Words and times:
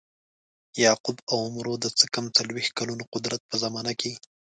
یعقوب 0.83 1.17
او 1.31 1.37
عمرو 1.45 1.73
د 1.83 1.85
څه 1.97 2.05
کم 2.13 2.25
څلویښت 2.37 2.71
کلونو 2.79 3.03
قدرت 3.13 3.41
په 3.49 3.55
زمانه 3.63 3.93
کې. 3.99 4.11